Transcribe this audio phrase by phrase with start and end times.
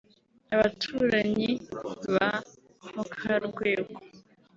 [0.53, 1.49] Abaturanyi
[2.13, 2.29] ba
[2.93, 3.95] Mukarwego